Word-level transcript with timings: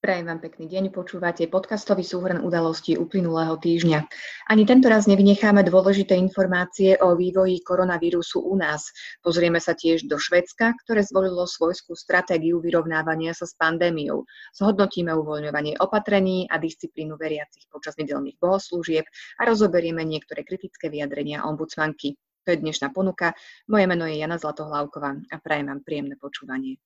Prajem 0.00 0.32
vám 0.32 0.40
pekný 0.40 0.64
deň, 0.64 0.96
počúvate 0.96 1.44
podcastový 1.44 2.00
súhrn 2.00 2.40
udalostí 2.40 2.96
uplynulého 2.96 3.60
týždňa. 3.60 4.08
Ani 4.48 4.64
tento 4.64 4.88
raz 4.88 5.04
nevynecháme 5.04 5.60
dôležité 5.60 6.16
informácie 6.16 6.96
o 7.04 7.12
vývoji 7.12 7.60
koronavírusu 7.60 8.40
u 8.40 8.56
nás. 8.56 8.88
Pozrieme 9.20 9.60
sa 9.60 9.76
tiež 9.76 10.08
do 10.08 10.16
Švedska, 10.16 10.72
ktoré 10.80 11.04
zvolilo 11.04 11.44
svojskú 11.44 11.92
stratégiu 11.92 12.64
vyrovnávania 12.64 13.36
sa 13.36 13.44
s 13.44 13.52
pandémiou. 13.60 14.24
Zhodnotíme 14.56 15.12
uvoľňovanie 15.12 15.76
opatrení 15.84 16.48
a 16.48 16.56
disciplínu 16.56 17.20
veriacich 17.20 17.68
počas 17.68 17.92
nedelných 18.00 18.40
bohoslúžieb 18.40 19.04
a 19.36 19.42
rozoberieme 19.44 20.00
niektoré 20.00 20.48
kritické 20.48 20.88
vyjadrenia 20.88 21.44
ombudsmanky. 21.44 22.16
To 22.48 22.56
je 22.56 22.64
dnešná 22.64 22.88
ponuka. 22.96 23.36
Moje 23.68 23.84
meno 23.84 24.08
je 24.08 24.16
Jana 24.16 24.40
Zlatohlávková 24.40 25.28
a 25.28 25.36
prajem 25.44 25.68
vám 25.68 25.84
príjemné 25.84 26.16
počúvanie. 26.16 26.80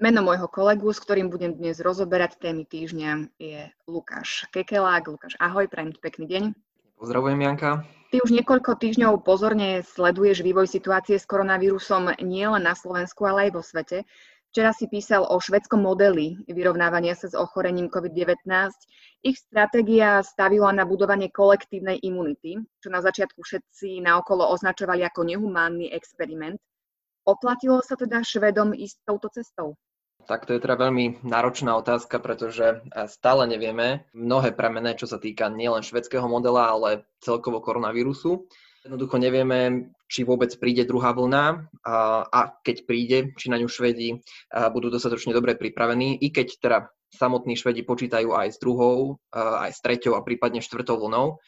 Meno 0.00 0.24
môjho 0.24 0.48
kolegu, 0.48 0.88
s 0.96 1.04
ktorým 1.04 1.28
budem 1.28 1.52
dnes 1.52 1.76
rozoberať 1.76 2.40
témy 2.40 2.64
týždňa, 2.64 3.36
je 3.36 3.68
Lukáš 3.84 4.48
Kekelák. 4.48 5.04
Lukáš, 5.04 5.36
ahoj, 5.36 5.68
prajem 5.68 5.92
ti 5.92 6.00
pekný 6.00 6.24
deň. 6.24 6.42
Pozdravujem, 6.96 7.36
Janka. 7.36 7.84
Ty 8.08 8.24
už 8.24 8.32
niekoľko 8.32 8.80
týždňov 8.80 9.20
pozorne 9.20 9.84
sleduješ 9.84 10.40
vývoj 10.40 10.72
situácie 10.72 11.20
s 11.20 11.28
koronavírusom 11.28 12.16
nielen 12.24 12.64
na 12.64 12.72
Slovensku, 12.72 13.28
ale 13.28 13.52
aj 13.52 13.60
vo 13.60 13.60
svete. 13.60 14.08
Včera 14.48 14.72
si 14.72 14.88
písal 14.88 15.20
o 15.20 15.36
švedskom 15.36 15.84
modeli 15.84 16.48
vyrovnávania 16.48 17.12
sa 17.12 17.28
s 17.28 17.36
ochorením 17.36 17.92
COVID-19. 17.92 18.72
Ich 19.20 19.36
stratégia 19.36 20.24
stavila 20.24 20.72
na 20.72 20.88
budovanie 20.88 21.28
kolektívnej 21.28 22.00
imunity, 22.00 22.56
čo 22.80 22.88
na 22.88 23.04
začiatku 23.04 23.44
všetci 23.44 24.00
naokolo 24.00 24.48
označovali 24.48 25.04
ako 25.04 25.28
nehumánny 25.28 25.92
experiment. 25.92 26.56
Oplatilo 27.28 27.84
sa 27.84 28.00
teda 28.00 28.24
Švedom 28.24 28.72
ísť 28.72 28.96
touto 29.04 29.28
cestou? 29.28 29.76
Tak 30.30 30.46
to 30.46 30.54
je 30.54 30.62
teda 30.62 30.78
veľmi 30.78 31.26
náročná 31.26 31.74
otázka, 31.74 32.22
pretože 32.22 32.78
eh, 32.78 33.10
stále 33.10 33.50
nevieme 33.50 34.06
mnohé 34.14 34.54
premené, 34.54 34.94
čo 34.94 35.10
sa 35.10 35.18
týka 35.18 35.50
nielen 35.50 35.82
švedského 35.82 36.22
modela, 36.30 36.70
ale 36.70 37.02
celkovo 37.18 37.58
koronavírusu. 37.58 38.46
Jednoducho 38.86 39.18
nevieme, 39.18 39.90
či 40.06 40.22
vôbec 40.22 40.54
príde 40.54 40.86
druhá 40.86 41.10
vlna 41.12 41.66
a, 41.82 42.24
a 42.30 42.40
keď 42.62 42.76
príde, 42.86 43.18
či 43.34 43.50
na 43.50 43.58
ňu 43.58 43.66
Švedi 43.66 44.14
eh, 44.14 44.70
budú 44.70 44.86
dostatočne 44.94 45.34
dobre 45.34 45.58
pripravení, 45.58 46.22
i 46.22 46.30
keď 46.30 46.48
teda 46.62 46.78
samotní 47.10 47.58
Švedi 47.58 47.82
počítajú 47.82 48.30
aj 48.30 48.54
s 48.54 48.58
druhou, 48.62 49.18
eh, 49.34 49.66
aj 49.66 49.74
s 49.74 49.82
treťou 49.82 50.14
a 50.14 50.22
prípadne 50.22 50.62
štvrtou 50.62 50.94
vlnou. 50.94 51.42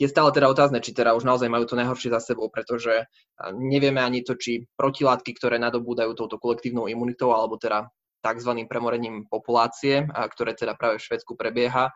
Je 0.00 0.08
stále 0.08 0.32
teda 0.32 0.48
otázne, 0.48 0.80
či 0.80 0.96
teda 0.96 1.12
už 1.12 1.24
naozaj 1.28 1.52
majú 1.52 1.68
to 1.68 1.76
najhoršie 1.76 2.12
za 2.12 2.20
sebou, 2.20 2.52
pretože 2.52 3.08
nevieme 3.56 4.04
ani 4.04 4.20
to, 4.20 4.36
či 4.36 4.68
protilátky, 4.76 5.32
ktoré 5.32 5.56
nadobúdajú 5.56 6.12
touto 6.12 6.36
kolektívnou 6.36 6.84
imunitou, 6.84 7.32
alebo 7.32 7.56
teda 7.56 7.88
tzv. 8.26 8.66
premorením 8.66 9.30
populácie, 9.30 10.02
ktoré 10.10 10.58
teda 10.58 10.74
práve 10.74 10.98
v 10.98 11.06
Švedsku 11.06 11.38
prebieha, 11.38 11.94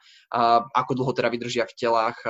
ako 0.71 0.93
dlho 0.95 1.11
teda 1.11 1.27
vydržia 1.35 1.67
v 1.67 1.75
telách 1.75 2.23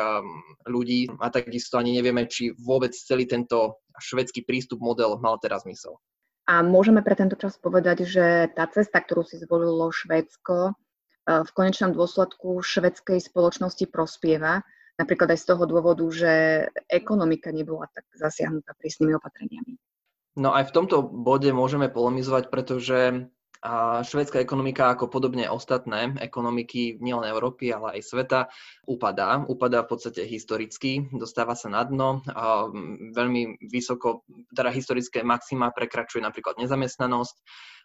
ľudí 0.65 1.13
a 1.21 1.29
takisto 1.29 1.77
ani 1.77 2.01
nevieme, 2.01 2.25
či 2.25 2.57
vôbec 2.57 2.97
celý 2.97 3.29
tento 3.29 3.85
švedský 4.01 4.49
prístup, 4.49 4.81
model 4.81 5.21
mal 5.21 5.37
teraz 5.37 5.69
zmysel. 5.69 6.01
A 6.49 6.65
môžeme 6.65 7.05
pre 7.05 7.13
tento 7.13 7.37
čas 7.37 7.61
povedať, 7.61 8.09
že 8.09 8.49
tá 8.57 8.65
cesta, 8.73 9.05
ktorú 9.05 9.29
si 9.29 9.37
zvolilo 9.37 9.93
Švédsko, 9.93 10.73
v 11.31 11.51
konečnom 11.55 11.95
dôsledku 11.95 12.59
švedskej 12.59 13.23
spoločnosti 13.23 13.87
prospieva, 13.87 14.67
napríklad 14.99 15.31
aj 15.37 15.39
z 15.39 15.47
toho 15.53 15.63
dôvodu, 15.69 16.03
že 16.11 16.33
ekonomika 16.91 17.55
nebola 17.55 17.87
tak 17.95 18.09
zasiahnutá 18.19 18.75
prísnymi 18.75 19.15
opatreniami. 19.15 19.79
No 20.41 20.51
aj 20.51 20.73
v 20.73 20.75
tomto 20.75 21.07
bode 21.07 21.47
môžeme 21.55 21.87
polemizovať, 21.87 22.51
pretože 22.51 23.31
a 23.61 24.01
švédska 24.01 24.41
ekonomika, 24.41 24.89
ako 24.89 25.13
podobne 25.13 25.45
ostatné 25.53 26.17
ekonomiky 26.17 26.97
nielen 26.97 27.29
Európy, 27.29 27.69
ale 27.69 28.01
aj 28.01 28.03
sveta, 28.09 28.41
upadá. 28.89 29.45
Upadá 29.45 29.85
v 29.85 29.93
podstate 29.93 30.25
historicky, 30.25 31.05
dostáva 31.13 31.53
sa 31.53 31.69
na 31.69 31.85
dno. 31.85 32.25
A 32.33 32.73
veľmi 33.13 33.61
vysoko, 33.69 34.25
teda 34.57 34.73
historické 34.73 35.21
maxima 35.21 35.69
prekračuje 35.77 36.25
napríklad 36.25 36.57
nezamestnanosť. 36.57 37.37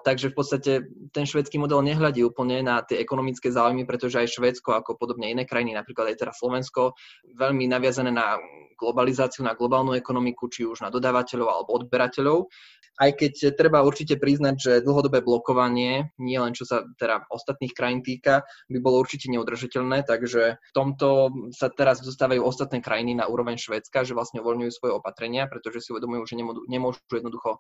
Takže 0.08 0.32
v 0.32 0.36
podstate 0.38 0.72
ten 1.12 1.28
švédsky 1.28 1.60
model 1.60 1.84
nehľadí 1.84 2.24
úplne 2.24 2.64
na 2.64 2.80
tie 2.80 3.04
ekonomické 3.04 3.52
záujmy, 3.52 3.84
pretože 3.84 4.22
aj 4.22 4.32
Švédsko, 4.32 4.80
ako 4.80 4.96
podobne 4.96 5.34
iné 5.34 5.44
krajiny, 5.44 5.76
napríklad 5.76 6.14
aj 6.14 6.20
teraz 6.24 6.36
Slovensko, 6.40 6.94
veľmi 7.36 7.66
naviazané 7.68 8.14
na 8.14 8.38
globalizáciu, 8.76 9.48
na 9.48 9.56
globálnu 9.56 9.96
ekonomiku, 9.96 10.52
či 10.52 10.68
už 10.68 10.84
na 10.84 10.92
dodávateľov 10.92 11.48
alebo 11.48 11.72
odberateľov 11.84 12.48
aj 12.96 13.12
keď 13.20 13.34
treba 13.60 13.84
určite 13.84 14.16
priznať, 14.16 14.56
že 14.56 14.84
dlhodobé 14.84 15.20
blokovanie, 15.20 15.65
nie 15.72 16.38
len 16.40 16.54
čo 16.54 16.68
sa 16.68 16.84
teda 17.00 17.26
ostatných 17.30 17.74
krajín 17.76 18.02
týka, 18.06 18.46
by 18.70 18.80
bolo 18.84 19.02
určite 19.02 19.28
neudržateľné, 19.32 20.06
takže 20.06 20.58
v 20.60 20.72
tomto 20.74 21.32
sa 21.56 21.72
teraz 21.72 22.02
dostávajú 22.02 22.42
ostatné 22.44 22.80
krajiny 22.82 23.18
na 23.18 23.30
úroveň 23.30 23.56
Švedska, 23.58 24.04
že 24.04 24.18
vlastne 24.18 24.42
uvoľňujú 24.42 24.72
svoje 24.74 24.94
opatrenia, 24.98 25.48
pretože 25.50 25.86
si 25.86 25.90
uvedomujú, 25.96 26.28
že 26.28 26.36
nemôžu 26.68 27.00
jednoducho 27.10 27.60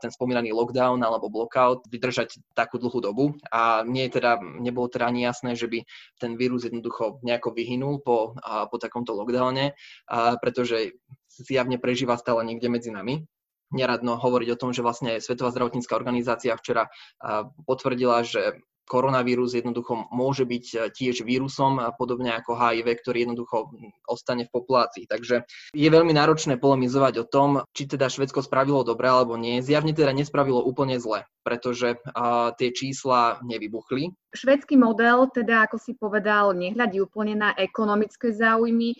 ten 0.00 0.10
spomínaný 0.10 0.52
lockdown 0.54 1.02
alebo 1.02 1.32
blockout 1.32 1.86
vydržať 1.88 2.38
takú 2.56 2.78
dlhú 2.78 2.98
dobu. 3.02 3.24
A 3.50 3.82
nie 3.82 4.06
teda, 4.08 4.38
nebolo 4.40 4.88
teda 4.90 5.08
ani 5.08 5.24
jasné, 5.26 5.56
že 5.56 5.66
by 5.66 5.84
ten 6.20 6.36
vírus 6.36 6.68
jednoducho 6.68 7.22
nejako 7.24 7.54
vyhynul 7.56 8.00
po, 8.04 8.36
po 8.42 8.76
takomto 8.78 9.16
lockdowne, 9.16 9.74
pretože 10.40 10.96
zjavne 11.32 11.80
prežíva 11.80 12.20
stále 12.20 12.44
niekde 12.44 12.68
medzi 12.68 12.92
nami 12.92 13.24
neradno 13.72 14.20
hovoriť 14.20 14.48
o 14.52 14.60
tom, 14.60 14.70
že 14.76 14.84
vlastne 14.84 15.18
Svetová 15.18 15.50
zdravotnícká 15.50 15.96
organizácia 15.96 16.54
včera 16.54 16.92
potvrdila, 17.66 18.22
že 18.22 18.62
koronavírus 18.86 19.54
jednoducho 19.54 20.10
môže 20.10 20.44
byť 20.44 20.64
e, 20.74 20.76
tiež 20.92 21.22
vírusom, 21.22 21.80
podobne 21.96 22.34
ako 22.34 22.58
HIV, 22.58 22.88
ktorý 23.00 23.18
jednoducho 23.24 23.72
ostane 24.04 24.44
v 24.44 24.52
populácii. 24.52 25.06
Takže 25.06 25.46
je 25.72 25.88
veľmi 25.88 26.12
náročné 26.12 26.58
polemizovať 26.58 27.22
o 27.22 27.28
tom, 27.28 27.48
či 27.72 27.86
teda 27.86 28.10
Švedsko 28.10 28.42
spravilo 28.42 28.82
dobre 28.82 29.08
alebo 29.08 29.38
nie. 29.38 29.62
Zjavne 29.62 29.94
teda 29.94 30.10
nespravilo 30.12 30.60
úplne 30.60 30.98
zle, 30.98 31.24
pretože 31.46 31.96
tie 32.58 32.68
čísla 32.74 33.40
nevybuchli. 33.46 34.12
Švedský 34.34 34.76
model, 34.76 35.30
teda 35.30 35.64
ako 35.64 35.76
si 35.80 35.96
povedal, 35.96 36.52
nehľadí 36.52 37.00
úplne 37.00 37.38
na 37.38 37.50
ekonomické 37.56 38.34
záujmy. 38.34 38.92
E, 38.92 38.98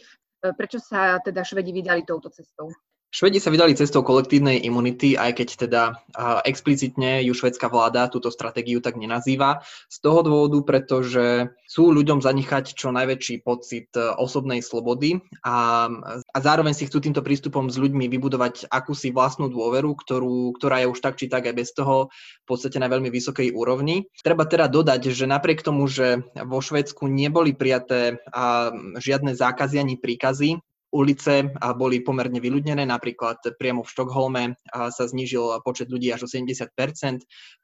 prečo 0.56 0.78
sa 0.80 1.18
teda 1.20 1.42
Švedi 1.42 1.74
vydali 1.74 2.06
touto 2.06 2.30
cestou? 2.30 2.70
Švedi 3.12 3.44
sa 3.44 3.52
vydali 3.52 3.76
cestou 3.76 4.00
kolektívnej 4.00 4.64
imunity, 4.64 5.20
aj 5.20 5.36
keď 5.36 5.48
teda 5.68 5.82
explicitne 6.48 7.20
ju 7.28 7.36
švedská 7.36 7.68
vláda 7.68 8.08
túto 8.08 8.32
stratégiu 8.32 8.80
tak 8.80 8.96
nenazýva. 8.96 9.60
Z 9.92 10.00
toho 10.00 10.24
dôvodu, 10.24 10.64
pretože 10.64 11.52
sú 11.68 11.92
ľuďom 11.92 12.24
zanechať 12.24 12.72
čo 12.72 12.88
najväčší 12.88 13.44
pocit 13.44 13.92
e, 14.00 14.16
osobnej 14.16 14.64
slobody 14.64 15.20
a, 15.44 15.92
a 16.24 16.38
zároveň 16.40 16.72
si 16.72 16.88
chcú 16.88 17.04
týmto 17.04 17.20
prístupom 17.20 17.68
s 17.68 17.76
ľuďmi 17.76 18.08
vybudovať 18.08 18.72
akúsi 18.72 19.12
vlastnú 19.12 19.52
dôveru, 19.52 19.92
ktorú, 19.92 20.56
ktorá 20.56 20.80
je 20.80 20.88
už 20.88 20.98
tak 21.04 21.20
či 21.20 21.28
tak 21.28 21.44
aj 21.44 21.52
bez 21.52 21.76
toho 21.76 22.08
v 22.16 22.46
podstate 22.48 22.80
na 22.80 22.88
veľmi 22.88 23.12
vysokej 23.12 23.52
úrovni. 23.52 24.08
Treba 24.24 24.48
teda 24.48 24.72
dodať, 24.72 25.12
že 25.12 25.28
napriek 25.28 25.60
tomu, 25.60 25.84
že 25.84 26.24
vo 26.48 26.64
Švedsku 26.64 27.04
neboli 27.12 27.52
prijaté 27.52 28.24
žiadne 28.96 29.36
zákazy 29.36 29.76
ani 29.84 30.00
príkazy, 30.00 30.64
ulice 30.92 31.50
boli 31.74 32.04
pomerne 32.04 32.36
vyľudnené, 32.38 32.84
napríklad 32.84 33.40
priamo 33.56 33.80
v 33.82 33.92
Štokholme 33.92 34.42
sa 34.70 35.04
znížil 35.08 35.56
počet 35.64 35.88
ľudí 35.88 36.12
až 36.12 36.24
o 36.24 36.28
70% 36.28 36.68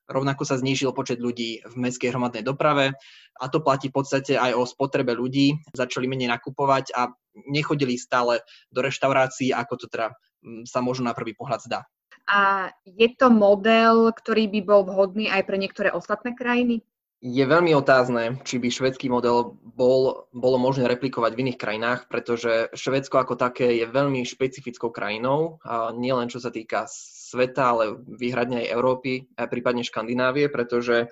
rovnako 0.08 0.42
sa 0.48 0.56
znížil 0.56 0.90
počet 0.96 1.20
ľudí 1.20 1.60
v 1.62 1.74
mestskej 1.76 2.10
hromadnej 2.10 2.42
doprave 2.42 2.96
a 3.38 3.44
to 3.52 3.60
platí 3.60 3.92
v 3.92 3.96
podstate 4.00 4.34
aj 4.34 4.56
o 4.56 4.64
spotrebe 4.64 5.12
ľudí. 5.12 5.60
Začali 5.76 6.08
menej 6.08 6.32
nakupovať 6.32 6.96
a 6.96 7.12
nechodili 7.46 8.00
stále 8.00 8.42
do 8.72 8.80
reštaurácií, 8.82 9.52
ako 9.52 9.84
to 9.84 9.86
teda 9.86 10.16
mm, 10.42 10.64
sa 10.66 10.80
možno 10.80 11.12
na 11.12 11.14
prvý 11.14 11.36
pohľad 11.36 11.60
zdá. 11.62 11.80
A 12.28 12.72
je 12.84 13.08
to 13.16 13.32
model, 13.32 14.12
ktorý 14.12 14.52
by 14.52 14.60
bol 14.64 14.82
vhodný 14.84 15.32
aj 15.32 15.48
pre 15.48 15.56
niektoré 15.56 15.88
ostatné 15.92 16.36
krajiny? 16.36 16.84
Je 17.18 17.42
veľmi 17.42 17.74
otázne, 17.74 18.38
či 18.46 18.62
by 18.62 18.70
švedský 18.70 19.10
model 19.10 19.58
bol, 19.58 20.30
bolo 20.30 20.54
možné 20.54 20.86
replikovať 20.86 21.34
v 21.34 21.42
iných 21.50 21.58
krajinách, 21.58 22.00
pretože 22.06 22.70
Švedsko 22.78 23.18
ako 23.18 23.34
také 23.34 23.74
je 23.74 23.90
veľmi 23.90 24.22
špecifickou 24.22 24.94
krajinou, 24.94 25.58
a 25.66 25.90
nie 25.90 26.14
len 26.14 26.30
čo 26.30 26.38
sa 26.38 26.54
týka 26.54 26.86
sveta, 26.86 27.74
ale 27.74 27.98
výhradne 28.06 28.62
aj 28.62 28.70
Európy, 28.70 29.26
a 29.34 29.50
prípadne 29.50 29.82
Škandinávie, 29.82 30.46
pretože 30.46 31.10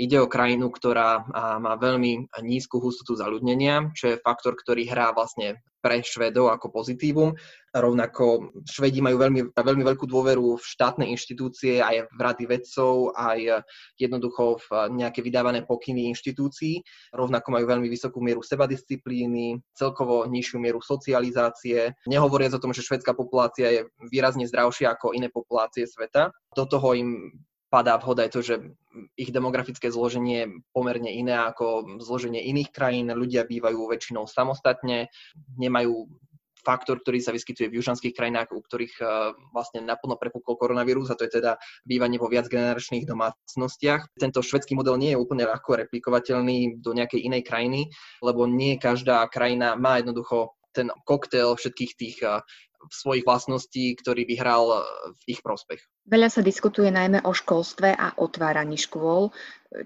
ide 0.00 0.16
o 0.16 0.30
krajinu, 0.32 0.72
ktorá 0.72 1.28
má 1.60 1.76
veľmi 1.76 2.32
nízku 2.40 2.80
hustotu 2.80 3.12
zaludnenia, 3.20 3.92
čo 3.92 4.16
je 4.16 4.22
faktor, 4.24 4.56
ktorý 4.56 4.88
hrá 4.88 5.12
vlastne 5.12 5.60
pre 5.80 6.04
Švedov 6.04 6.52
ako 6.52 6.76
pozitívum. 6.76 7.32
Rovnako 7.72 8.52
Švedi 8.68 9.00
majú 9.00 9.16
veľmi, 9.16 9.56
veľmi 9.56 9.80
veľkú 9.80 10.04
dôveru 10.04 10.60
v 10.60 10.64
štátne 10.64 11.08
inštitúcie, 11.08 11.80
aj 11.80 12.04
v 12.12 12.20
rady 12.20 12.44
vedcov, 12.44 13.16
aj 13.16 13.64
jednoducho 13.96 14.60
v 14.60 14.92
nejaké 15.00 15.24
vydávané 15.24 15.64
pokyny 15.64 16.12
inštitúcií. 16.12 16.84
Rovnako 17.16 17.48
majú 17.56 17.64
veľmi 17.64 17.88
vysokú 17.88 18.20
mieru 18.20 18.44
sebadisciplíny, 18.44 19.56
celkovo 19.72 20.28
nižšiu 20.28 20.60
mieru 20.60 20.84
socializácie. 20.84 21.96
Nehovoriac 22.04 22.60
o 22.60 22.62
tom, 22.62 22.76
že 22.76 22.84
švedská 22.84 23.16
populácia 23.16 23.72
je 23.72 23.80
výrazne 24.12 24.44
zdravšia 24.44 24.92
ako 24.92 25.16
iné 25.16 25.32
populácie 25.32 25.88
sveta. 25.88 26.28
Do 26.52 26.68
toho 26.68 26.92
im 26.92 27.32
padá 27.70 27.96
vhod 27.96 28.18
aj 28.18 28.30
to, 28.34 28.40
že 28.42 28.54
ich 29.14 29.30
demografické 29.30 29.88
zloženie 29.88 30.36
je 30.42 30.50
pomerne 30.74 31.08
iné 31.08 31.38
ako 31.38 31.96
zloženie 32.02 32.42
iných 32.42 32.74
krajín. 32.74 33.14
Ľudia 33.14 33.46
bývajú 33.46 33.86
väčšinou 33.86 34.26
samostatne, 34.26 35.06
nemajú 35.54 36.10
faktor, 36.60 37.00
ktorý 37.00 37.24
sa 37.24 37.32
vyskytuje 37.32 37.72
v 37.72 37.80
južanských 37.80 38.12
krajinách, 38.12 38.52
u 38.52 38.60
ktorých 38.60 38.94
uh, 39.00 39.32
vlastne 39.56 39.80
naplno 39.80 40.20
prepukol 40.20 40.60
koronavírus, 40.60 41.08
a 41.08 41.16
to 41.16 41.24
je 41.24 41.40
teda 41.40 41.56
bývanie 41.88 42.20
vo 42.20 42.28
viacgeneračných 42.28 43.08
domácnostiach. 43.08 44.12
Tento 44.20 44.44
švedský 44.44 44.76
model 44.76 45.00
nie 45.00 45.16
je 45.16 45.20
úplne 45.22 45.48
ľahko 45.48 45.80
replikovateľný 45.88 46.84
do 46.84 46.92
nejakej 46.92 47.24
inej 47.24 47.48
krajiny, 47.48 47.88
lebo 48.20 48.44
nie 48.44 48.76
každá 48.76 49.24
krajina 49.32 49.72
má 49.74 49.98
jednoducho 49.98 50.52
ten 50.70 50.86
koktail 51.02 51.56
všetkých 51.56 51.92
tých 51.96 52.16
uh, 52.22 52.44
svojich 52.88 53.28
vlastností, 53.28 53.92
ktorý 54.00 54.24
vyhral 54.24 54.64
uh, 54.72 54.80
v 55.12 55.36
ich 55.36 55.40
prospech. 55.44 55.84
Veľa 56.08 56.32
sa 56.32 56.40
diskutuje 56.40 56.88
najmä 56.88 57.20
o 57.28 57.32
školstve 57.36 57.92
a 57.92 58.16
otváraní 58.16 58.80
škôl. 58.80 59.34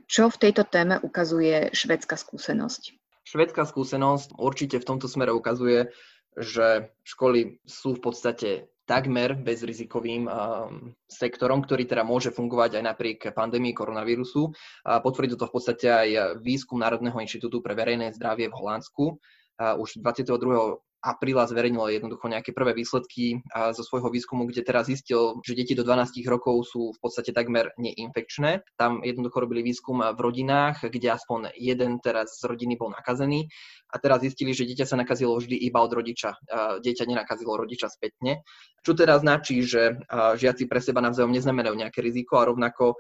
Čo 0.07 0.31
v 0.31 0.41
tejto 0.49 0.63
téme 0.65 1.03
ukazuje 1.03 1.75
švedská 1.75 2.15
skúsenosť? 2.15 2.95
Švedská 3.25 3.67
skúsenosť 3.67 4.37
určite 4.39 4.79
v 4.79 4.89
tomto 4.89 5.09
smere 5.11 5.35
ukazuje, 5.35 5.91
že 6.39 6.93
školy 7.03 7.59
sú 7.65 7.99
v 7.99 8.03
podstate 8.05 8.51
takmer 8.85 9.33
bezrizikovým 9.41 10.29
um, 10.29 10.93
sektorom, 11.09 11.65
ktorý 11.65 11.89
teda 11.89 12.05
môže 12.05 12.29
fungovať 12.37 12.81
aj 12.81 12.85
napriek 12.85 13.19
pandémii 13.33 13.73
koronavírusu. 13.73 14.53
A 14.85 15.01
potvrdí 15.01 15.41
to 15.41 15.49
v 15.49 15.55
podstate 15.57 15.87
aj 15.89 16.09
výskum 16.45 16.85
Národného 16.85 17.17
inštitútu 17.17 17.65
pre 17.65 17.73
verejné 17.73 18.13
zdravie 18.13 18.53
v 18.53 18.57
Holandsku. 18.61 19.17
Už 19.57 20.03
22 20.03 20.85
apríla 21.05 21.45
zverejnilo 21.45 21.93
jednoducho 21.93 22.33
nejaké 22.33 22.57
prvé 22.57 22.73
výsledky 22.73 23.45
zo 23.53 23.83
svojho 23.85 24.09
výskumu, 24.09 24.49
kde 24.49 24.65
teraz 24.65 24.89
zistil, 24.89 25.37
že 25.45 25.53
deti 25.53 25.77
do 25.77 25.85
12 25.85 26.25
rokov 26.25 26.65
sú 26.65 26.97
v 26.97 26.99
podstate 27.05 27.37
takmer 27.37 27.77
neinfekčné. 27.77 28.65
Tam 28.81 29.05
jednoducho 29.05 29.45
robili 29.45 29.61
výskum 29.61 30.01
v 30.01 30.17
rodinách, 30.17 30.89
kde 30.89 31.13
aspoň 31.13 31.53
jeden 31.61 32.01
teraz 32.01 32.41
z 32.41 32.49
rodiny 32.49 32.81
bol 32.81 32.89
nakazený 32.89 33.53
a 33.93 34.01
teraz 34.01 34.25
zistili, 34.25 34.57
že 34.57 34.65
dieťa 34.65 34.89
sa 34.89 34.97
nakazilo 34.97 35.37
vždy 35.37 35.55
iba 35.55 35.85
od 35.85 35.93
rodiča. 35.93 36.41
Dieťa 36.81 37.05
nenakazilo 37.05 37.55
rodiča 37.55 37.93
spätne. 37.93 38.43
Čo 38.81 38.97
teda 38.97 39.21
značí, 39.21 39.63
že 39.63 40.01
žiaci 40.11 40.67
pre 40.67 40.83
seba 40.83 40.99
navzájom 41.05 41.31
neznamenajú 41.31 41.77
nejaké 41.79 42.01
riziko 42.01 42.41
a 42.41 42.49
rovnako 42.49 42.99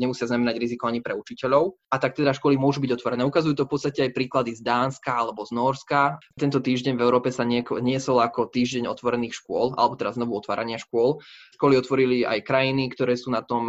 nemusia 0.00 0.26
znamenať 0.26 0.56
riziko 0.56 0.88
ani 0.88 1.04
pre 1.04 1.14
učiteľov. 1.14 1.78
A 1.92 2.00
tak 2.00 2.16
teda 2.16 2.34
školy 2.34 2.58
môžu 2.58 2.82
byť 2.82 2.96
otvorené. 2.96 3.22
Ukazujú 3.22 3.54
to 3.54 3.64
v 3.68 3.72
podstate 3.76 4.00
aj 4.08 4.16
príklady 4.16 4.56
z 4.56 4.64
Dánska 4.66 5.14
alebo 5.14 5.46
z 5.46 5.54
Norska. 5.54 6.18
Tento 6.34 6.58
týždeň 6.58 6.98
v 6.98 7.04
Európe 7.06 7.30
sa 7.30 7.41
niesol 7.44 8.18
ako 8.22 8.48
týždeň 8.48 8.86
otvorených 8.88 9.36
škôl, 9.38 9.74
alebo 9.76 9.98
teraz 9.98 10.16
znovu 10.16 10.38
otvárania 10.38 10.78
škôl. 10.80 11.22
Školy 11.58 11.74
otvorili 11.76 12.26
aj 12.26 12.46
krajiny, 12.46 12.90
ktoré 12.90 13.14
sú 13.18 13.30
na 13.30 13.42
tom 13.42 13.68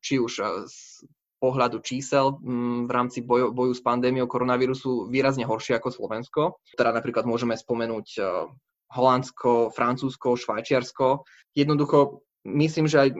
či 0.00 0.20
už 0.20 0.32
z 0.68 0.76
pohľadu 1.40 1.80
čísel 1.80 2.36
v 2.84 2.90
rámci 2.92 3.24
boju, 3.24 3.56
boju 3.56 3.72
s 3.72 3.80
pandémiou 3.80 4.28
koronavírusu 4.28 5.08
výrazne 5.08 5.48
horšie 5.48 5.80
ako 5.80 5.88
Slovensko. 5.88 6.60
Teda 6.76 6.92
napríklad 6.92 7.24
môžeme 7.24 7.56
spomenúť 7.56 8.20
Holandsko, 8.92 9.72
Francúzsko, 9.72 10.36
Švajčiarsko. 10.36 11.24
Jednoducho 11.56 12.26
myslím, 12.44 12.88
že 12.88 13.08
aj 13.08 13.10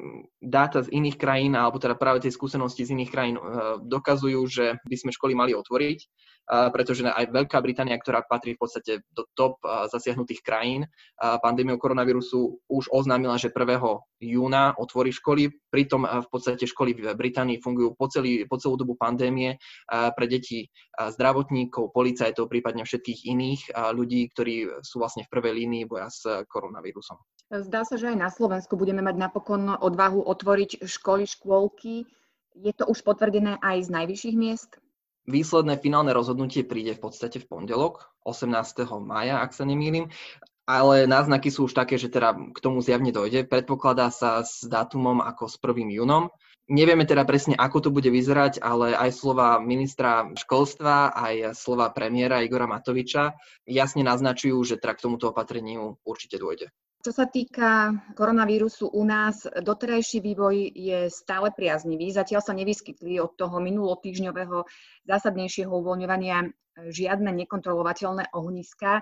dáta 0.41 0.81
z 0.81 0.89
iných 0.97 1.21
krajín, 1.21 1.53
alebo 1.53 1.77
teda 1.77 1.93
práve 1.93 2.25
tie 2.25 2.33
skúsenosti 2.33 2.89
z 2.89 2.97
iných 2.97 3.13
krajín 3.13 3.37
eh, 3.37 3.45
dokazujú, 3.85 4.41
že 4.49 4.67
by 4.89 4.97
sme 4.97 5.11
školy 5.13 5.37
mali 5.37 5.53
otvoriť, 5.53 5.99
eh, 6.01 6.69
pretože 6.73 7.05
aj 7.05 7.29
Veľká 7.29 7.61
Británia, 7.61 8.01
ktorá 8.01 8.25
patrí 8.25 8.57
v 8.57 8.65
podstate 8.65 9.05
do 9.13 9.29
top 9.37 9.61
eh, 9.65 9.89
zasiahnutých 9.93 10.41
krajín 10.41 10.89
pandémiou 11.21 11.77
koronavírusu, 11.77 12.65
už 12.65 12.89
oznámila, 12.89 13.37
že 13.37 13.53
1. 13.53 13.77
júna 14.25 14.73
otvorí 14.81 15.13
školy. 15.13 15.53
Pritom 15.69 16.09
v 16.09 16.29
podstate 16.33 16.65
školy 16.65 16.97
v 16.97 17.13
Británii 17.13 17.61
fungujú 17.61 17.93
po, 17.93 18.09
celý, 18.09 18.49
po 18.49 18.57
celú 18.57 18.81
dobu 18.81 18.97
pandémie 18.97 19.61
pre 19.89 20.27
deti 20.27 20.67
zdravotníkov, 20.97 21.93
policajtov, 21.93 22.49
prípadne 22.49 22.89
všetkých 22.89 23.21
iných 23.29 23.61
ľudí, 23.93 24.33
ktorí 24.33 24.81
sú 24.81 24.99
vlastne 24.99 25.29
v 25.29 25.33
prvej 25.33 25.53
línii 25.61 25.85
boja 25.85 26.09
s 26.09 26.25
koronavírusom. 26.49 27.21
Zdá 27.51 27.83
sa, 27.83 27.99
že 27.99 28.15
aj 28.15 28.19
na 28.19 28.31
Slovensku 28.31 28.79
budeme 28.79 29.03
mať 29.03 29.19
napokon 29.19 29.75
odvahu 29.75 30.23
otvoriť 30.23 30.87
školy, 30.87 31.27
škôlky. 31.27 32.07
Je 32.55 32.71
to 32.71 32.87
už 32.87 33.03
potvrdené 33.03 33.59
aj 33.59 33.87
z 33.87 33.89
najvyšších 33.91 34.37
miest? 34.39 34.79
Výsledné 35.27 35.75
finálne 35.83 36.15
rozhodnutie 36.15 36.63
príde 36.63 36.95
v 36.95 37.11
podstate 37.11 37.43
v 37.43 37.51
pondelok, 37.51 38.15
18. 38.23 38.87
maja, 39.03 39.43
ak 39.43 39.51
sa 39.51 39.67
nemýlim. 39.67 40.15
Ale 40.63 41.11
náznaky 41.11 41.51
sú 41.51 41.67
už 41.67 41.75
také, 41.75 41.99
že 41.99 42.07
teda 42.07 42.39
k 42.55 42.59
tomu 42.63 42.87
zjavne 42.87 43.11
dojde. 43.11 43.43
Predpokladá 43.43 44.15
sa 44.15 44.47
s 44.47 44.63
dátumom 44.63 45.19
ako 45.19 45.51
s 45.51 45.59
1. 45.59 45.91
júnom. 45.91 46.31
Nevieme 46.71 47.03
teda 47.03 47.27
presne, 47.27 47.59
ako 47.59 47.83
to 47.83 47.91
bude 47.91 48.07
vyzerať, 48.07 48.63
ale 48.63 48.95
aj 48.95 49.11
slova 49.11 49.59
ministra 49.59 50.31
školstva, 50.39 51.19
aj 51.19 51.59
slova 51.59 51.91
premiéra 51.91 52.47
Igora 52.47 52.71
Matoviča 52.71 53.35
jasne 53.67 54.07
naznačujú, 54.07 54.55
že 54.63 54.79
teda 54.79 54.95
k 54.95 55.03
tomuto 55.03 55.35
opatreniu 55.35 55.99
určite 56.07 56.39
dôjde. 56.39 56.71
Čo 57.01 57.17
sa 57.17 57.25
týka 57.25 57.97
koronavírusu 58.13 58.93
u 58.93 59.03
nás, 59.09 59.49
doterajší 59.49 60.21
vývoj 60.21 60.69
je 60.77 61.09
stále 61.09 61.49
priaznivý. 61.49 62.13
Zatiaľ 62.13 62.45
sa 62.45 62.53
nevyskytli 62.53 63.17
od 63.17 63.33
toho 63.41 63.57
minulotýžňového 63.57 64.69
zásadnejšieho 65.09 65.73
uvoľňovania 65.73 66.53
žiadne 66.93 67.33
nekontrolovateľné 67.41 68.37
ohniska. 68.37 69.01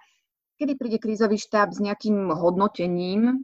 Kedy 0.62 0.78
príde 0.78 1.02
krízový 1.02 1.42
štáb 1.42 1.74
s 1.74 1.82
nejakým 1.82 2.30
hodnotením 2.30 3.22
e, 3.30 3.34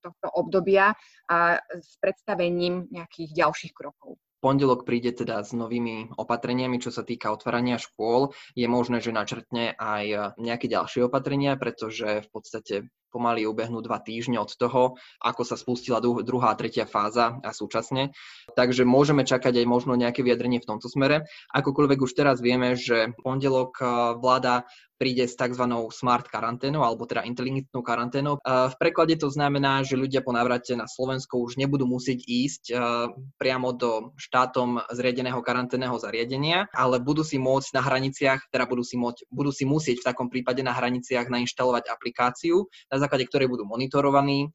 tohto 0.00 0.28
obdobia 0.32 0.96
a 1.28 1.60
s 1.76 2.00
predstavením 2.00 2.88
nejakých 2.88 3.36
ďalších 3.36 3.76
krokov? 3.76 4.16
pondelok 4.38 4.86
príde 4.86 5.10
teda 5.10 5.42
s 5.42 5.50
novými 5.50 6.14
opatreniami, 6.14 6.78
čo 6.78 6.94
sa 6.94 7.02
týka 7.02 7.34
otvárania 7.34 7.74
škôl. 7.74 8.30
Je 8.54 8.70
možné, 8.70 9.02
že 9.02 9.10
načrtne 9.10 9.74
aj 9.74 10.34
nejaké 10.38 10.70
ďalšie 10.70 11.10
opatrenia, 11.10 11.58
pretože 11.58 12.22
v 12.22 12.28
podstate 12.30 12.74
pomaly 13.08 13.48
ubehnú 13.48 13.80
dva 13.80 13.98
týždne 14.00 14.38
od 14.40 14.52
toho, 14.54 14.96
ako 15.20 15.42
sa 15.42 15.56
spustila 15.56 16.00
druhá 16.00 16.52
a 16.52 16.58
tretia 16.58 16.84
fáza 16.84 17.40
a 17.42 17.50
súčasne. 17.50 18.12
Takže 18.54 18.84
môžeme 18.88 19.24
čakať 19.24 19.64
aj 19.64 19.66
možno 19.66 19.96
nejaké 19.96 20.20
vyjadrenie 20.22 20.60
v 20.60 20.68
tomto 20.68 20.86
smere. 20.86 21.28
Akokoľvek 21.52 21.98
už 22.04 22.12
teraz 22.12 22.38
vieme, 22.38 22.76
že 22.76 23.12
pondelok 23.24 23.72
eh, 23.80 23.86
vláda 24.18 24.68
príde 24.98 25.30
s 25.30 25.38
tzv. 25.38 25.62
smart 25.94 26.26
karanténou, 26.26 26.82
alebo 26.82 27.06
teda 27.06 27.22
inteligentnou 27.22 27.86
karanténou. 27.86 28.42
Eh, 28.42 28.68
v 28.68 28.76
preklade 28.76 29.14
to 29.14 29.30
znamená, 29.30 29.86
že 29.86 29.94
ľudia 29.94 30.20
po 30.20 30.34
návrate 30.34 30.74
na 30.74 30.90
Slovensko 30.90 31.38
už 31.38 31.56
nebudú 31.56 31.86
musieť 31.86 32.26
ísť 32.26 32.62
eh, 32.74 32.78
priamo 33.38 33.72
do 33.72 34.12
štátom 34.18 34.82
zriadeného 34.90 35.38
karanténneho 35.40 35.96
zariadenia, 35.96 36.66
ale 36.74 36.98
budú 36.98 37.22
si 37.22 37.38
môcť 37.38 37.70
na 37.78 37.82
hraniciach, 37.86 38.50
teda 38.50 38.66
budú 38.66 38.82
si, 38.82 38.98
môcť, 38.98 39.30
budú 39.30 39.54
si 39.54 39.64
musieť 39.64 40.02
v 40.02 40.08
takom 40.10 40.26
prípade 40.28 40.60
na 40.66 40.74
hraniciach 40.74 41.30
nainštalovať 41.30 41.88
aplikáciu, 41.88 42.66
na 42.90 42.97
základe 43.02 43.26
ktorej 43.26 43.48
budú 43.48 43.64
monitorovaní, 43.64 44.50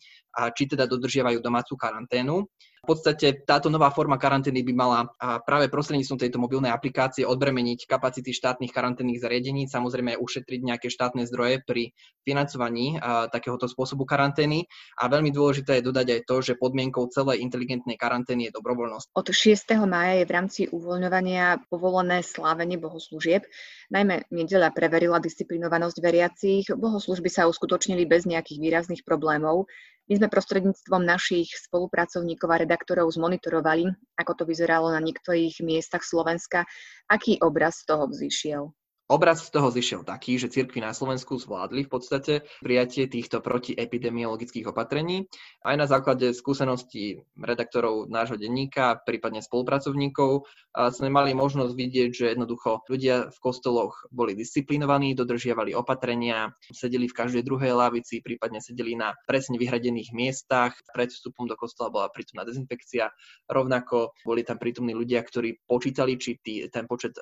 či 0.58 0.66
teda 0.66 0.90
dodržiavajú 0.90 1.38
domácu 1.42 1.78
karanténu. 1.78 2.50
V 2.84 3.00
podstate 3.00 3.48
táto 3.48 3.72
nová 3.72 3.88
forma 3.96 4.20
karantény 4.20 4.60
by 4.60 4.74
mala 4.75 5.08
práve 5.48 5.72
prostredníctvom 5.72 6.20
tejto 6.20 6.36
mobilnej 6.36 6.68
aplikácie 6.68 7.24
odbremeniť 7.24 7.88
kapacity 7.88 8.36
štátnych 8.36 8.75
karanténnych 8.75 9.24
zariadení, 9.24 9.72
samozrejme 9.72 10.20
ušetriť 10.20 10.60
nejaké 10.60 10.92
štátne 10.92 11.24
zdroje 11.24 11.63
pri 11.63 11.96
financovaní 12.28 13.00
takéhoto 13.32 13.72
spôsobu 13.72 14.04
karantény. 14.04 14.68
A 15.00 15.08
veľmi 15.08 15.32
dôležité 15.32 15.80
je 15.80 15.88
dodať 15.88 16.08
aj 16.12 16.22
to, 16.28 16.36
že 16.44 16.60
podmienkou 16.60 17.08
celej 17.08 17.40
inteligentnej 17.40 17.96
karantény 17.96 18.52
je 18.52 18.56
dobrovoľnosť. 18.60 19.16
Od 19.16 19.28
6. 19.32 19.80
mája 19.88 20.20
je 20.20 20.28
v 20.28 20.36
rámci 20.36 20.62
uvoľňovania 20.68 21.63
povolené 21.72 22.20
slávenie 22.20 22.75
bohoslúžieb. 22.75 23.48
Najmä 23.96 24.28
nedeľa 24.28 24.75
preverila 24.75 25.24
disciplinovanosť 25.24 25.98
veriacich. 26.04 26.68
Bohoslužby 26.75 27.32
sa 27.32 27.48
uskutočnili 27.48 28.04
bez 28.04 28.28
nejakých 28.28 28.60
výrazných 28.60 29.08
problémov. 29.08 29.72
My 30.12 30.19
sme 30.19 30.27
prostredníctvom 30.27 31.00
našich 31.00 31.48
spolupracovníkov 31.55 32.51
a 32.51 32.60
redaktorov 32.60 33.07
zmonitorovali, 33.15 33.88
ako 34.19 34.31
to 34.36 34.43
vyzeralo 34.43 34.91
na 34.91 35.00
niektorých 35.00 35.63
miestach 35.63 36.03
Slovenska. 36.03 36.67
Aký 37.07 37.39
obraz 37.39 37.88
z 37.88 37.95
toho 37.95 38.12
vzýšiel? 38.12 38.67
Obraz 39.13 39.46
z 39.46 39.53
toho 39.53 39.70
zišiel 39.70 40.01
taký, 40.01 40.41
že 40.41 40.50
cirkvi 40.50 40.82
na 40.82 40.89
Slovensku 40.89 41.38
zvládli 41.38 41.86
v 41.86 41.91
podstate 41.93 42.34
prijatie 42.65 43.05
týchto 43.05 43.46
protiepidemiologických 43.46 44.65
opatrení. 44.65 45.29
Aj 45.62 45.77
na 45.77 45.86
základe 45.86 46.34
skúseností 46.34 47.22
redaktorov 47.38 48.10
nášho 48.10 48.41
denníka, 48.41 48.98
prípadne 49.05 49.46
spolupracovníkov, 49.46 50.50
sme 50.74 51.13
mali 51.13 51.38
možnosť 51.38 51.77
vidieť, 51.77 52.10
že 52.10 52.25
jednoducho 52.34 52.89
ľudia 52.89 53.29
v 53.29 53.38
kostoloch 53.38 54.10
boli 54.10 54.34
disciplinovaní, 54.34 55.13
dodržiavali 55.13 55.77
opatrenia, 55.77 56.50
sedeli 56.74 57.05
v 57.05 57.13
každej 57.13 57.46
druhej 57.46 57.70
lavici, 57.70 58.17
prípadne 58.17 58.65
sedeli 58.65 58.98
na 58.98 59.13
presne 59.29 59.62
vyhradených 59.62 60.10
miestach. 60.10 60.74
Pred 60.89 61.13
vstupom 61.13 61.46
do 61.46 61.53
kostola 61.53 61.93
bola 61.93 62.10
prítomná 62.10 62.50
dezinfekcia. 62.50 63.13
Rovnako 63.46 64.17
boli 64.25 64.41
tam 64.41 64.58
prítomní 64.58 64.98
ľudia, 64.98 65.22
ktorí 65.22 65.62
počítali, 65.70 66.17
či 66.17 66.41
tý, 66.41 66.65
ten 66.74 66.89
počet 66.89 67.13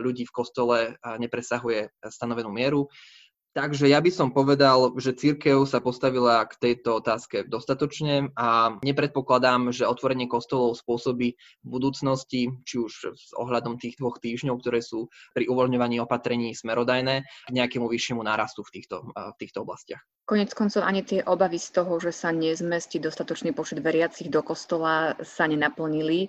ľudí 0.00 0.24
v 0.24 0.32
kostole 0.32 0.96
nepresahuje 1.34 1.90
stanovenú 2.06 2.54
mieru. 2.54 2.86
Takže 3.54 3.86
ja 3.86 4.02
by 4.02 4.10
som 4.10 4.34
povedal, 4.34 4.98
že 4.98 5.14
církev 5.14 5.62
sa 5.62 5.78
postavila 5.78 6.42
k 6.42 6.58
tejto 6.58 6.98
otázke 6.98 7.46
dostatočne 7.46 8.34
a 8.34 8.74
nepredpokladám, 8.82 9.70
že 9.70 9.86
otvorenie 9.86 10.26
kostolov 10.26 10.74
spôsobí 10.74 11.38
v 11.38 11.68
budúcnosti, 11.70 12.50
či 12.66 12.74
už 12.82 13.14
s 13.14 13.30
ohľadom 13.38 13.78
tých 13.78 13.94
dvoch 14.02 14.18
týždňov, 14.18 14.58
ktoré 14.58 14.82
sú 14.82 15.06
pri 15.38 15.46
uvoľňovaní 15.46 16.02
opatrení 16.02 16.50
smerodajné, 16.50 17.22
k 17.22 17.50
nejakému 17.54 17.86
vyššiemu 17.86 18.26
nárastu 18.26 18.66
v 18.66 18.74
týchto, 18.74 19.06
v 19.14 19.36
týchto 19.38 19.62
oblastiach. 19.62 20.02
Konec 20.26 20.50
koncov 20.50 20.82
ani 20.82 21.06
tie 21.06 21.22
obavy 21.22 21.62
z 21.62 21.78
toho, 21.78 22.02
že 22.02 22.10
sa 22.10 22.34
nezmestí 22.34 22.98
dostatočný 22.98 23.54
počet 23.54 23.78
veriacich 23.78 24.34
do 24.34 24.42
kostola, 24.42 25.14
sa 25.22 25.46
nenaplnili. 25.46 26.26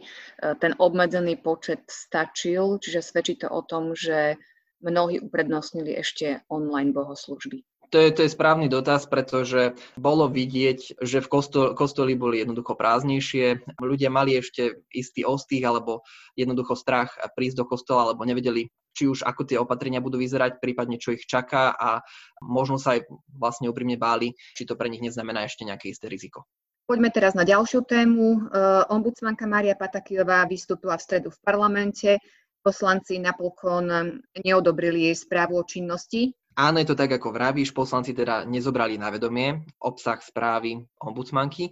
Ten 0.62 0.78
obmedzený 0.78 1.42
počet 1.42 1.90
stačil, 1.90 2.78
čiže 2.78 3.02
svedčí 3.02 3.42
to 3.42 3.50
o 3.50 3.66
tom, 3.66 3.98
že 3.98 4.38
mnohí 4.86 5.18
uprednostnili 5.20 5.98
ešte 5.98 6.46
online 6.48 6.94
bohoslužby. 6.94 7.66
To 7.94 8.02
je, 8.02 8.10
to 8.12 8.26
je 8.26 8.34
správny 8.34 8.66
dotaz, 8.66 9.06
pretože 9.06 9.78
bolo 9.94 10.26
vidieť, 10.26 11.00
že 11.06 11.22
v 11.22 11.28
kostol, 11.30 11.78
kostoli 11.78 12.18
boli 12.18 12.42
jednoducho 12.42 12.74
prázdnejšie. 12.74 13.78
Ľudia 13.78 14.10
mali 14.10 14.42
ešte 14.42 14.82
istý 14.90 15.22
ostých 15.22 15.70
alebo 15.70 16.02
jednoducho 16.34 16.74
strach 16.74 17.14
prísť 17.38 17.62
do 17.62 17.66
kostola, 17.70 18.10
alebo 18.10 18.26
nevedeli, 18.26 18.74
či 18.98 19.06
už 19.06 19.22
ako 19.22 19.46
tie 19.46 19.62
opatrenia 19.62 20.02
budú 20.02 20.18
vyzerať, 20.18 20.58
prípadne 20.60 20.98
čo 20.98 21.14
ich 21.14 21.30
čaká 21.30 21.78
a 21.78 22.02
možno 22.42 22.82
sa 22.82 22.98
aj 22.98 23.06
vlastne 23.30 23.70
úprimne 23.70 24.02
báli, 24.02 24.34
či 24.58 24.66
to 24.66 24.74
pre 24.74 24.90
nich 24.90 25.06
neznamená 25.06 25.46
ešte 25.46 25.64
nejaké 25.64 25.94
isté 25.94 26.10
riziko. 26.10 26.50
Poďme 26.90 27.14
teraz 27.14 27.34
na 27.38 27.46
ďalšiu 27.46 27.86
tému. 27.86 28.50
Ombudsmanka 28.94 29.50
Mária 29.50 29.78
Patakijová 29.78 30.46
vystúpila 30.50 30.98
v 30.98 31.06
stredu 31.06 31.30
v 31.34 31.40
parlamente 31.42 32.18
poslanci 32.66 33.22
napokon 33.22 34.18
neodobrili 34.42 35.14
jej 35.14 35.16
správu 35.22 35.62
o 35.62 35.68
činnosti. 35.70 36.34
Áno, 36.56 36.80
je 36.80 36.88
to 36.88 36.96
tak, 36.96 37.12
ako 37.12 37.36
vravíš, 37.36 37.76
poslanci 37.76 38.16
teda 38.16 38.48
nezobrali 38.48 38.96
na 38.96 39.12
vedomie 39.12 39.68
obsah 39.76 40.24
správy 40.24 40.88
ombudsmanky. 41.04 41.70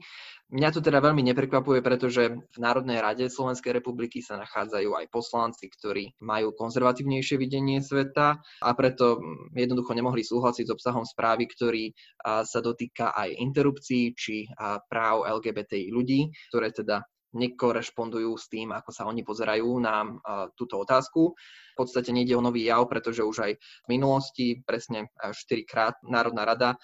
Mňa 0.52 0.70
to 0.76 0.84
teda 0.84 1.00
veľmi 1.00 1.24
neprekvapuje, 1.32 1.80
pretože 1.80 2.36
v 2.36 2.58
Národnej 2.60 3.00
rade 3.00 3.26
Slovenskej 3.32 3.80
republiky 3.80 4.20
sa 4.20 4.36
nachádzajú 4.38 4.92
aj 4.92 5.08
poslanci, 5.08 5.72
ktorí 5.72 6.20
majú 6.22 6.52
konzervatívnejšie 6.54 7.40
videnie 7.40 7.80
sveta 7.80 8.44
a 8.44 8.70
preto 8.76 9.24
jednoducho 9.56 9.96
nemohli 9.96 10.22
súhlasiť 10.22 10.68
s 10.68 10.74
obsahom 10.76 11.08
správy, 11.08 11.48
ktorý 11.48 11.96
sa 12.44 12.60
dotýka 12.60 13.16
aj 13.16 13.40
interrupcií 13.40 14.14
či 14.14 14.52
práv 14.92 15.26
LGBTI 15.26 15.90
ľudí, 15.90 16.28
ktoré 16.52 16.76
teda 16.76 17.02
nekorešpondujú 17.34 18.32
s 18.38 18.46
tým, 18.48 18.72
ako 18.72 18.90
sa 18.94 19.10
oni 19.10 19.26
pozerajú 19.26 19.70
na 19.82 20.06
túto 20.54 20.78
otázku. 20.80 21.34
V 21.74 21.78
podstate 21.82 22.14
nejde 22.14 22.38
o 22.38 22.46
nový 22.46 22.70
jav, 22.70 22.86
pretože 22.86 23.26
už 23.26 23.38
aj 23.50 23.52
v 23.58 23.88
minulosti, 23.90 24.62
presne 24.62 25.10
4 25.18 25.66
krát 25.66 25.98
Národná 26.06 26.46
rada 26.46 26.78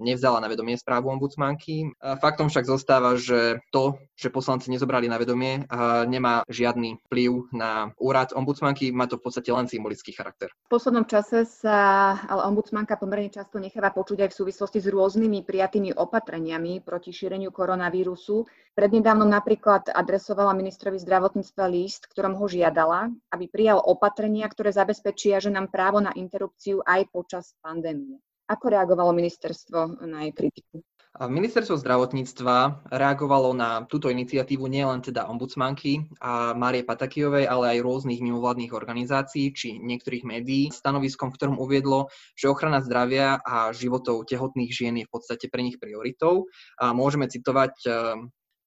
nevzala 0.00 0.40
na 0.40 0.48
vedomie 0.48 0.80
správu 0.80 1.12
ombudsmanky. 1.12 1.92
Faktom 2.00 2.48
však 2.48 2.64
zostáva, 2.64 3.20
že 3.20 3.60
to, 3.68 4.00
že 4.16 4.32
poslanci 4.32 4.72
nezobrali 4.72 5.12
na 5.12 5.20
vedomie, 5.20 5.68
nemá 6.08 6.40
žiadny 6.48 7.04
vplyv 7.04 7.52
na 7.52 7.92
úrad 8.00 8.32
ombudsmanky, 8.32 8.88
má 8.96 9.04
to 9.04 9.20
v 9.20 9.28
podstate 9.28 9.52
len 9.52 9.68
symbolický 9.68 10.16
charakter. 10.16 10.48
V 10.72 10.72
poslednom 10.72 11.04
čase 11.04 11.44
sa 11.44 12.16
ale 12.24 12.48
ombudsmanka 12.48 12.96
pomerne 12.96 13.28
často 13.28 13.60
necháva 13.60 13.92
počuť 13.92 14.24
aj 14.24 14.30
v 14.32 14.38
súvislosti 14.40 14.80
s 14.80 14.88
rôznymi 14.88 15.44
prijatými 15.44 16.00
opatreniami 16.00 16.80
proti 16.80 17.12
šíreniu 17.12 17.52
koronavírusu. 17.52 18.48
Prednedávnom 18.72 19.28
napríklad 19.28 19.89
adresovala 19.90 20.54
ministrovi 20.56 20.96
zdravotníctva 21.02 21.66
list, 21.68 22.06
ktorom 22.08 22.38
ho 22.38 22.46
žiadala, 22.46 23.10
aby 23.34 23.44
prijal 23.50 23.82
opatrenia, 23.82 24.46
ktoré 24.48 24.70
zabezpečia 24.70 25.42
ženám 25.42 25.68
právo 25.68 25.98
na 26.00 26.14
interrupciu 26.16 26.80
aj 26.86 27.10
počas 27.10 27.52
pandémie. 27.60 28.22
Ako 28.50 28.70
reagovalo 28.70 29.14
ministerstvo 29.14 30.02
na 30.06 30.26
jej 30.26 30.32
kritiku? 30.34 30.82
Ministerstvo 31.10 31.74
zdravotníctva 31.74 32.86
reagovalo 32.86 33.50
na 33.50 33.82
túto 33.90 34.06
iniciatívu 34.14 34.70
nielen 34.70 35.02
teda 35.02 35.26
ombudsmanky 35.26 36.06
a 36.22 36.54
Márie 36.54 36.86
Patakijovej, 36.86 37.50
ale 37.50 37.74
aj 37.74 37.82
rôznych 37.82 38.22
mimovládnych 38.22 38.70
organizácií 38.70 39.50
či 39.50 39.82
niektorých 39.82 40.22
médií 40.22 40.70
stanoviskom, 40.70 41.34
v 41.34 41.36
ktorom 41.36 41.56
uviedlo, 41.58 42.14
že 42.38 42.46
ochrana 42.46 42.78
zdravia 42.78 43.42
a 43.42 43.74
životov 43.74 44.22
tehotných 44.30 44.70
žien 44.70 45.02
je 45.02 45.10
v 45.10 45.12
podstate 45.12 45.50
pre 45.50 45.66
nich 45.66 45.82
prioritou. 45.82 46.46
A 46.78 46.94
môžeme 46.94 47.26
citovať 47.26 47.74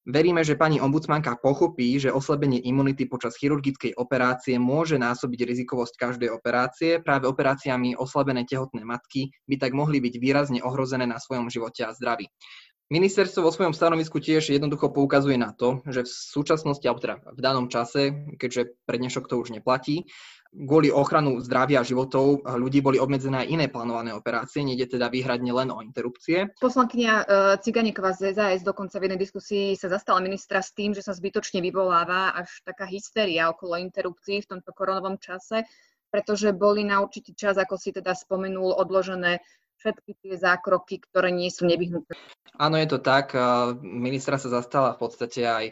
Veríme, 0.03 0.43
že 0.43 0.60
pani 0.60 0.83
ombudsmanka 0.83 1.39
pochopí, 1.39 1.95
že 1.95 2.12
oslabenie 2.12 2.60
imunity 2.67 3.07
počas 3.07 3.39
chirurgickej 3.39 3.95
operácie 3.95 4.60
môže 4.60 5.00
násobiť 5.00 5.39
rizikovosť 5.48 5.95
každej 5.95 6.27
operácie. 6.27 7.00
Práve 7.00 7.31
operáciami 7.31 7.95
oslabené 7.95 8.43
tehotné 8.43 8.83
matky 8.83 9.31
by 9.48 9.55
tak 9.55 9.72
mohli 9.72 10.03
byť 10.03 10.19
výrazne 10.19 10.60
ohrozené 10.60 11.07
na 11.07 11.24
svojom 11.24 11.48
živote 11.48 11.88
a 11.88 11.95
zdraví. 11.95 12.27
Ministerstvo 12.93 13.41
vo 13.41 13.50
svojom 13.50 13.73
stanovisku 13.73 14.21
tiež 14.21 14.53
jednoducho 14.53 14.93
poukazuje 14.93 15.33
na 15.33 15.50
to, 15.50 15.81
že 15.89 16.05
v 16.05 16.13
súčasnosti, 16.13 16.85
alebo 16.85 17.01
teda 17.01 17.15
v 17.25 17.41
danom 17.41 17.65
čase, 17.65 18.29
keďže 18.38 18.77
pre 18.85 19.01
dnešok 19.01 19.25
to 19.25 19.41
už 19.41 19.50
neplatí, 19.50 20.05
kvôli 20.53 20.93
ochranu 20.93 21.41
zdravia 21.41 21.81
a 21.81 21.88
životov 21.89 22.45
ľudí 22.45 22.85
boli 22.85 23.01
obmedzené 23.01 23.41
aj 23.41 23.50
iné 23.50 23.65
plánované 23.65 24.13
operácie, 24.13 24.62
nejde 24.62 24.93
teda 24.93 25.09
výhradne 25.09 25.50
len 25.50 25.73
o 25.73 25.81
interrupcie. 25.81 26.53
Poslankyňa 26.62 27.13
uh, 27.17 27.25
Ciganíková 27.57 28.13
z 28.13 28.38
ZAS 28.38 28.62
dokonca 28.62 29.01
v 29.01 29.09
jednej 29.09 29.21
diskusii 29.25 29.73
sa 29.73 29.89
zastala 29.89 30.21
ministra 30.21 30.62
s 30.62 30.77
tým, 30.77 30.93
že 30.93 31.01
sa 31.01 31.17
zbytočne 31.17 31.65
vyvoláva 31.65 32.38
až 32.38 32.62
taká 32.62 32.85
hysteria 32.85 33.50
okolo 33.50 33.81
interrupcií 33.81 34.45
v 34.45 34.50
tomto 34.53 34.69
koronovom 34.69 35.17
čase, 35.17 35.65
pretože 36.13 36.53
boli 36.53 36.85
na 36.85 37.01
určitý 37.01 37.33
čas, 37.33 37.57
ako 37.57 37.73
si 37.73 37.89
teda 37.89 38.13
spomenul, 38.13 38.77
odložené 38.77 39.41
všetky 39.83 40.11
tie 40.23 40.35
zákroky, 40.39 41.03
ktoré 41.03 41.35
nie 41.35 41.51
sú 41.51 41.67
nevyhnutné. 41.67 42.15
Áno, 42.55 42.79
je 42.79 42.87
to 42.87 43.03
tak. 43.03 43.35
Ministra 43.83 44.39
sa 44.39 44.47
zastala 44.47 44.95
v 44.95 45.01
podstate 45.03 45.43
aj 45.43 45.65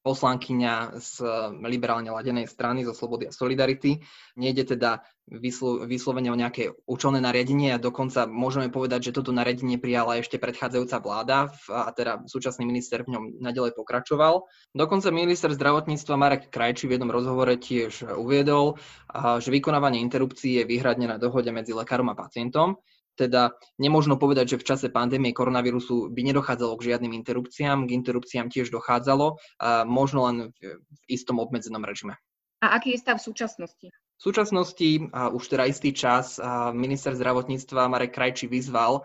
poslankyňa 0.00 0.96
z 0.96 1.12
liberálne 1.60 2.08
ladenej 2.08 2.48
strany 2.48 2.88
zo 2.88 2.96
Slobody 2.96 3.28
a 3.28 3.36
Solidarity. 3.36 4.00
Nejde 4.32 4.72
teda 4.72 5.04
vyslo- 5.28 5.84
vyslovene 5.84 6.32
o 6.32 6.40
nejaké 6.40 6.72
účelné 6.88 7.20
nariadenie 7.20 7.76
a 7.76 7.82
dokonca 7.82 8.24
môžeme 8.24 8.72
povedať, 8.72 9.12
že 9.12 9.16
toto 9.20 9.28
nariadenie 9.28 9.76
prijala 9.76 10.16
ešte 10.16 10.40
predchádzajúca 10.40 10.96
vláda 11.04 11.52
a 11.68 11.92
teda 11.92 12.24
súčasný 12.24 12.64
minister 12.64 13.04
v 13.04 13.12
ňom 13.12 13.24
nadalej 13.44 13.76
pokračoval. 13.76 14.48
Dokonca 14.72 15.12
minister 15.12 15.52
zdravotníctva 15.52 16.16
Marek 16.16 16.48
Krajčí 16.48 16.88
v 16.88 16.96
jednom 16.96 17.12
rozhovore 17.12 17.52
tiež 17.60 18.16
uviedol, 18.16 18.80
že 19.12 19.52
vykonávanie 19.52 20.00
interrupcií 20.00 20.60
je 20.60 20.68
výhradne 20.68 21.12
na 21.12 21.20
dohode 21.20 21.52
medzi 21.52 21.76
lekárom 21.76 22.08
a 22.08 22.16
pacientom 22.16 22.80
teda 23.16 23.54
nemôžno 23.80 24.18
povedať, 24.18 24.56
že 24.56 24.60
v 24.60 24.66
čase 24.66 24.86
pandémie 24.92 25.34
koronavírusu 25.34 26.10
by 26.10 26.20
nedochádzalo 26.30 26.76
k 26.78 26.94
žiadnym 26.94 27.12
interrupciám, 27.18 27.88
k 27.88 27.94
interrupciám 27.96 28.50
tiež 28.52 28.70
dochádzalo, 28.70 29.38
a 29.60 29.88
možno 29.88 30.26
len 30.28 30.36
v, 30.58 30.78
istom 31.10 31.42
obmedzenom 31.42 31.82
režime. 31.82 32.16
A 32.60 32.76
aký 32.76 32.92
je 32.92 33.00
stav 33.00 33.16
v 33.16 33.24
súčasnosti? 33.24 33.88
V 33.90 34.22
súčasnosti 34.28 35.08
a 35.16 35.32
už 35.32 35.48
teda 35.48 35.64
istý 35.64 35.96
čas 35.96 36.36
minister 36.76 37.16
zdravotníctva 37.16 37.88
Marek 37.88 38.12
Krajčí 38.12 38.52
vyzval 38.52 39.00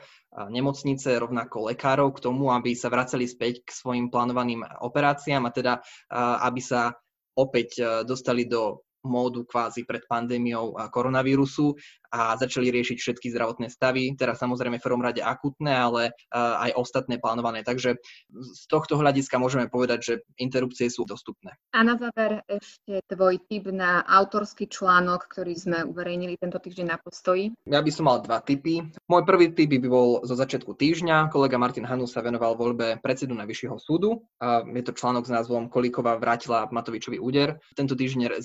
nemocnice, 0.52 1.16
rovnako 1.16 1.72
lekárov 1.72 2.12
k 2.20 2.20
tomu, 2.20 2.52
aby 2.52 2.76
sa 2.76 2.92
vracali 2.92 3.24
späť 3.24 3.64
k 3.64 3.72
svojim 3.72 4.12
plánovaným 4.12 4.68
operáciám 4.84 5.48
a 5.48 5.56
teda 5.56 5.80
aby 6.44 6.60
sa 6.60 7.00
opäť 7.32 8.04
dostali 8.04 8.44
do 8.44 8.84
módu 9.06 9.46
kvázi 9.46 9.86
pred 9.86 10.02
pandémiou 10.10 10.74
koronavírusu. 10.90 11.78
a 12.16 12.40
začali 12.40 12.72
riešiť 12.72 12.98
všetky 12.98 13.28
zdravotné 13.36 13.68
stavy, 13.68 14.16
teraz 14.16 14.40
samozrejme 14.40 14.80
v 14.80 14.86
prvom 14.88 15.04
rade 15.04 15.20
akutné, 15.20 15.76
ale 15.76 16.16
aj 16.32 16.72
ostatné 16.80 17.20
plánované. 17.20 17.68
Takže 17.68 18.00
z 18.32 18.64
tohto 18.72 18.96
hľadiska 18.96 19.36
môžeme 19.36 19.68
povedať, 19.68 20.00
že 20.00 20.14
interrupcie 20.40 20.88
sú 20.88 21.04
dostupné. 21.04 21.60
A 21.76 21.84
na 21.84 22.00
záver 22.00 22.40
ešte 22.48 23.04
tvoj 23.12 23.44
tip 23.52 23.68
na 23.68 24.00
autorský 24.08 24.72
článok, 24.72 25.28
ktorý 25.28 25.54
sme 25.60 25.84
uverejnili 25.84 26.40
tento 26.40 26.56
týždeň 26.64 26.86
na 26.88 26.98
postoji. 27.02 27.52
Ja 27.68 27.84
by 27.84 27.92
som 27.92 28.08
mal 28.08 28.24
dva 28.24 28.40
tipy. 28.40 28.88
Môj 29.12 29.28
prvý 29.28 29.52
tip 29.52 29.76
by 29.76 29.90
bol 29.92 30.24
zo 30.24 30.40
začiatku 30.40 30.72
týždňa. 30.80 31.28
Kolega 31.36 31.60
Martin 31.60 31.84
Hanu 31.84 32.08
sa 32.08 32.24
venoval 32.24 32.56
voľbe 32.56 33.04
predsedu 33.04 33.36
Najvyššieho 33.36 33.76
súdu. 33.76 34.24
Je 34.72 34.84
to 34.86 34.96
článok 34.96 35.28
s 35.28 35.34
názvom 35.36 35.68
Kolíková 35.68 36.16
vrátila 36.16 36.72
Matovičový 36.72 37.20
úder. 37.20 37.60
Tento 37.76 37.98
týždeň 37.98 38.40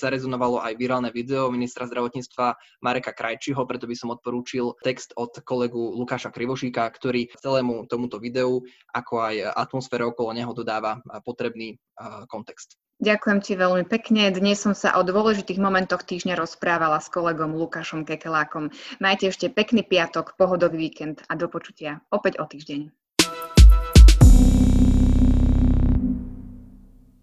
zarezonovalo 0.50 0.66
aj 0.66 0.74
virálne 0.74 1.10
video 1.14 1.50
ministra 1.50 1.86
zdravotníctva 1.86 2.58
Mareka 2.82 3.14
Krajčiho, 3.14 3.62
preto 3.66 3.86
by 3.86 3.94
som 3.94 4.10
odporúčil 4.10 4.74
text 4.82 5.14
od 5.14 5.30
kolegu 5.46 5.78
Lukáša 5.94 6.34
Krivošíka, 6.34 6.82
ktorý 6.90 7.30
celému 7.38 7.86
tomuto 7.86 8.18
videu, 8.18 8.66
ako 8.90 9.14
aj 9.22 9.54
atmosfére 9.54 10.02
okolo 10.02 10.34
neho 10.34 10.50
dodáva 10.50 10.98
potrebný 11.22 11.78
kontext. 12.26 12.74
Ďakujem 13.00 13.38
ti 13.40 13.56
veľmi 13.56 13.88
pekne. 13.88 14.28
Dnes 14.28 14.60
som 14.60 14.76
sa 14.76 14.92
o 15.00 15.06
dôležitých 15.06 15.56
momentoch 15.56 16.04
týždňa 16.04 16.36
rozprávala 16.36 17.00
s 17.00 17.08
kolegom 17.08 17.56
Lukášom 17.56 18.04
Kekelákom. 18.04 18.68
Majte 19.00 19.32
ešte 19.32 19.48
pekný 19.48 19.80
piatok, 19.88 20.36
pohodový 20.36 20.90
víkend 20.90 21.24
a 21.24 21.32
do 21.32 21.48
počutia 21.48 22.04
opäť 22.12 22.36
o 22.36 22.44
týždeň. 22.44 22.99